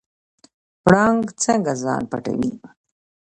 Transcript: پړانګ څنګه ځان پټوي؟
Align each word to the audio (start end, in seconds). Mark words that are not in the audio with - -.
پړانګ 0.83 1.23
څنګه 1.43 1.73
ځان 1.81 2.01
پټوي؟ 2.11 2.51